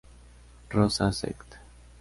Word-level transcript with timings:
Rosa 0.71 1.11
sect. 1.11 1.59